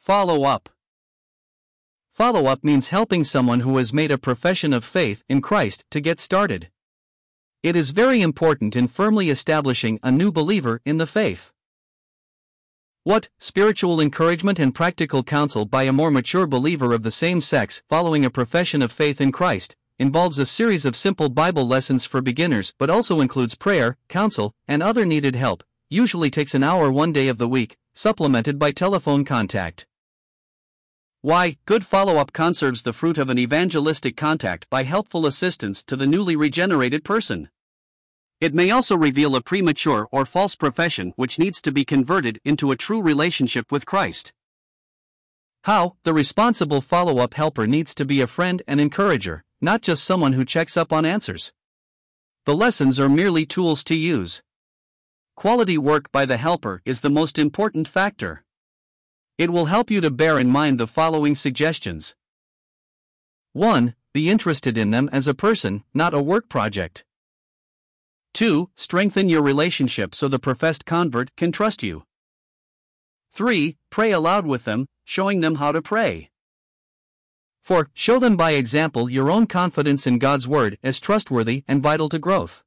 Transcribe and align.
Follow 0.00 0.44
up. 0.44 0.70
Follow 2.10 2.46
up 2.46 2.64
means 2.64 2.88
helping 2.88 3.22
someone 3.22 3.60
who 3.60 3.76
has 3.76 3.92
made 3.92 4.10
a 4.10 4.16
profession 4.16 4.72
of 4.72 4.82
faith 4.82 5.22
in 5.28 5.42
Christ 5.42 5.84
to 5.90 6.00
get 6.00 6.18
started. 6.18 6.70
It 7.62 7.76
is 7.76 7.90
very 7.90 8.22
important 8.22 8.74
in 8.74 8.88
firmly 8.88 9.28
establishing 9.28 10.00
a 10.02 10.10
new 10.10 10.32
believer 10.32 10.80
in 10.86 10.96
the 10.96 11.06
faith. 11.06 11.52
What 13.04 13.28
spiritual 13.38 14.00
encouragement 14.00 14.58
and 14.58 14.74
practical 14.74 15.22
counsel 15.22 15.66
by 15.66 15.82
a 15.82 15.92
more 15.92 16.10
mature 16.10 16.46
believer 16.46 16.94
of 16.94 17.02
the 17.02 17.10
same 17.10 17.42
sex 17.42 17.82
following 17.90 18.24
a 18.24 18.30
profession 18.30 18.80
of 18.80 18.90
faith 18.90 19.20
in 19.20 19.30
Christ 19.32 19.76
involves 19.98 20.38
a 20.38 20.46
series 20.46 20.86
of 20.86 20.96
simple 20.96 21.28
Bible 21.28 21.68
lessons 21.68 22.06
for 22.06 22.22
beginners 22.22 22.72
but 22.78 22.88
also 22.88 23.20
includes 23.20 23.54
prayer, 23.54 23.98
counsel, 24.08 24.54
and 24.66 24.82
other 24.82 25.04
needed 25.04 25.36
help, 25.36 25.62
usually 25.90 26.30
takes 26.30 26.54
an 26.54 26.64
hour 26.64 26.90
one 26.90 27.12
day 27.12 27.28
of 27.28 27.36
the 27.36 27.48
week, 27.48 27.76
supplemented 27.92 28.58
by 28.58 28.72
telephone 28.72 29.26
contact. 29.26 29.86
Why, 31.22 31.58
good 31.66 31.84
follow 31.84 32.16
up 32.16 32.32
conserves 32.32 32.80
the 32.80 32.94
fruit 32.94 33.18
of 33.18 33.28
an 33.28 33.38
evangelistic 33.38 34.16
contact 34.16 34.66
by 34.70 34.84
helpful 34.84 35.26
assistance 35.26 35.82
to 35.82 35.94
the 35.94 36.06
newly 36.06 36.34
regenerated 36.34 37.04
person. 37.04 37.50
It 38.40 38.54
may 38.54 38.70
also 38.70 38.96
reveal 38.96 39.36
a 39.36 39.42
premature 39.42 40.08
or 40.10 40.24
false 40.24 40.54
profession 40.54 41.12
which 41.16 41.38
needs 41.38 41.60
to 41.60 41.72
be 41.72 41.84
converted 41.84 42.40
into 42.42 42.70
a 42.70 42.76
true 42.76 43.02
relationship 43.02 43.70
with 43.70 43.84
Christ. 43.84 44.32
How? 45.64 45.96
The 46.04 46.14
responsible 46.14 46.80
follow 46.80 47.18
up 47.18 47.34
helper 47.34 47.66
needs 47.66 47.94
to 47.96 48.06
be 48.06 48.22
a 48.22 48.26
friend 48.26 48.62
and 48.66 48.80
encourager, 48.80 49.44
not 49.60 49.82
just 49.82 50.04
someone 50.04 50.32
who 50.32 50.46
checks 50.46 50.74
up 50.74 50.90
on 50.90 51.04
answers. 51.04 51.52
The 52.46 52.56
lessons 52.56 52.98
are 52.98 53.10
merely 53.10 53.44
tools 53.44 53.84
to 53.84 53.94
use. 53.94 54.40
Quality 55.36 55.76
work 55.76 56.10
by 56.12 56.24
the 56.24 56.38
helper 56.38 56.80
is 56.86 57.02
the 57.02 57.10
most 57.10 57.38
important 57.38 57.86
factor. 57.86 58.42
It 59.40 59.48
will 59.48 59.72
help 59.72 59.90
you 59.90 60.02
to 60.02 60.10
bear 60.10 60.38
in 60.38 60.50
mind 60.50 60.78
the 60.78 60.86
following 60.86 61.34
suggestions 61.34 62.14
1. 63.54 63.94
Be 64.12 64.28
interested 64.28 64.76
in 64.76 64.90
them 64.90 65.08
as 65.12 65.26
a 65.26 65.32
person, 65.32 65.82
not 65.94 66.12
a 66.12 66.20
work 66.20 66.50
project. 66.50 67.04
2. 68.34 68.68
Strengthen 68.76 69.30
your 69.30 69.40
relationship 69.40 70.14
so 70.14 70.28
the 70.28 70.38
professed 70.38 70.84
convert 70.84 71.34
can 71.36 71.52
trust 71.52 71.82
you. 71.82 72.04
3. 73.32 73.78
Pray 73.88 74.12
aloud 74.12 74.44
with 74.44 74.64
them, 74.64 74.84
showing 75.06 75.40
them 75.40 75.54
how 75.54 75.72
to 75.72 75.80
pray. 75.80 76.28
4. 77.62 77.88
Show 77.94 78.18
them 78.18 78.36
by 78.36 78.50
example 78.50 79.08
your 79.08 79.30
own 79.30 79.46
confidence 79.46 80.06
in 80.06 80.18
God's 80.18 80.46
Word 80.46 80.76
as 80.82 81.00
trustworthy 81.00 81.64
and 81.66 81.82
vital 81.82 82.10
to 82.10 82.18
growth. 82.18 82.62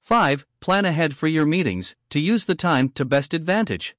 5. 0.00 0.46
Plan 0.60 0.86
ahead 0.86 1.14
for 1.14 1.26
your 1.26 1.44
meetings 1.44 1.94
to 2.08 2.18
use 2.18 2.46
the 2.46 2.54
time 2.54 2.88
to 2.88 3.04
best 3.04 3.34
advantage. 3.34 3.94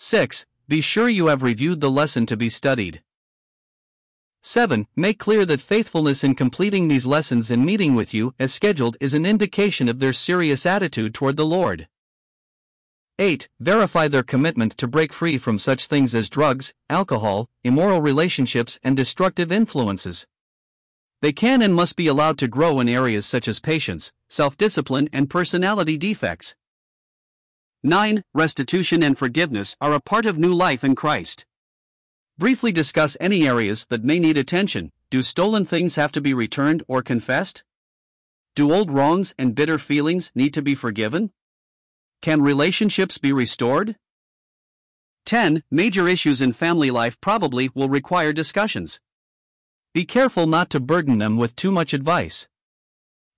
6. 0.00 0.46
Be 0.68 0.80
sure 0.80 1.08
you 1.08 1.26
have 1.26 1.42
reviewed 1.42 1.80
the 1.80 1.90
lesson 1.90 2.24
to 2.26 2.36
be 2.36 2.48
studied. 2.48 3.02
7. 4.42 4.86
Make 4.94 5.18
clear 5.18 5.44
that 5.44 5.60
faithfulness 5.60 6.22
in 6.22 6.36
completing 6.36 6.86
these 6.86 7.04
lessons 7.04 7.50
and 7.50 7.66
meeting 7.66 7.96
with 7.96 8.14
you 8.14 8.32
as 8.38 8.54
scheduled 8.54 8.96
is 9.00 9.12
an 9.12 9.26
indication 9.26 9.88
of 9.88 9.98
their 9.98 10.12
serious 10.12 10.64
attitude 10.64 11.14
toward 11.14 11.36
the 11.36 11.44
Lord. 11.44 11.88
8. 13.18 13.48
Verify 13.58 14.06
their 14.06 14.22
commitment 14.22 14.78
to 14.78 14.86
break 14.86 15.12
free 15.12 15.36
from 15.36 15.58
such 15.58 15.86
things 15.86 16.14
as 16.14 16.30
drugs, 16.30 16.72
alcohol, 16.88 17.48
immoral 17.64 18.00
relationships, 18.00 18.78
and 18.84 18.96
destructive 18.96 19.50
influences. 19.50 20.28
They 21.22 21.32
can 21.32 21.60
and 21.60 21.74
must 21.74 21.96
be 21.96 22.06
allowed 22.06 22.38
to 22.38 22.46
grow 22.46 22.78
in 22.78 22.88
areas 22.88 23.26
such 23.26 23.48
as 23.48 23.58
patience, 23.58 24.12
self 24.28 24.56
discipline, 24.56 25.08
and 25.12 25.28
personality 25.28 25.98
defects. 25.98 26.54
9. 27.84 28.24
Restitution 28.34 29.04
and 29.04 29.16
forgiveness 29.16 29.76
are 29.80 29.92
a 29.92 30.00
part 30.00 30.26
of 30.26 30.36
new 30.36 30.52
life 30.52 30.82
in 30.82 30.96
Christ. 30.96 31.46
Briefly 32.36 32.72
discuss 32.72 33.16
any 33.20 33.46
areas 33.46 33.86
that 33.88 34.02
may 34.02 34.18
need 34.18 34.36
attention. 34.36 34.90
Do 35.10 35.22
stolen 35.22 35.64
things 35.64 35.94
have 35.94 36.10
to 36.12 36.20
be 36.20 36.34
returned 36.34 36.82
or 36.88 37.02
confessed? 37.02 37.62
Do 38.56 38.72
old 38.72 38.90
wrongs 38.90 39.32
and 39.38 39.54
bitter 39.54 39.78
feelings 39.78 40.32
need 40.34 40.54
to 40.54 40.62
be 40.62 40.74
forgiven? 40.74 41.30
Can 42.20 42.42
relationships 42.42 43.16
be 43.16 43.32
restored? 43.32 43.94
10. 45.26 45.62
Major 45.70 46.08
issues 46.08 46.40
in 46.40 46.52
family 46.52 46.90
life 46.90 47.20
probably 47.20 47.70
will 47.76 47.88
require 47.88 48.32
discussions. 48.32 48.98
Be 49.94 50.04
careful 50.04 50.48
not 50.48 50.68
to 50.70 50.80
burden 50.80 51.18
them 51.18 51.36
with 51.36 51.54
too 51.54 51.70
much 51.70 51.94
advice. 51.94 52.48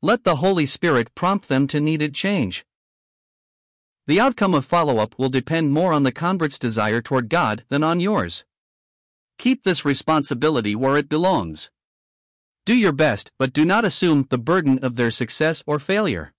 Let 0.00 0.22
the 0.22 0.36
Holy 0.36 0.64
Spirit 0.64 1.12
prompt 1.16 1.48
them 1.48 1.66
to 1.66 1.80
needed 1.80 2.14
change. 2.14 2.64
The 4.08 4.20
outcome 4.20 4.54
of 4.54 4.64
follow 4.64 4.96
up 4.96 5.18
will 5.18 5.28
depend 5.28 5.70
more 5.70 5.92
on 5.92 6.02
the 6.02 6.10
convert's 6.10 6.58
desire 6.58 7.02
toward 7.02 7.28
God 7.28 7.64
than 7.68 7.84
on 7.84 8.00
yours. 8.00 8.46
Keep 9.38 9.64
this 9.64 9.84
responsibility 9.84 10.74
where 10.74 10.96
it 10.96 11.10
belongs. 11.10 11.70
Do 12.64 12.74
your 12.74 12.92
best, 12.92 13.32
but 13.38 13.52
do 13.52 13.66
not 13.66 13.84
assume 13.84 14.26
the 14.30 14.38
burden 14.38 14.78
of 14.78 14.96
their 14.96 15.10
success 15.10 15.62
or 15.66 15.78
failure. 15.78 16.32